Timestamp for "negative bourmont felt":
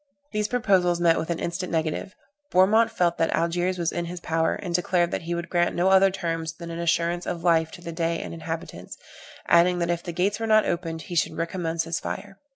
1.71-3.19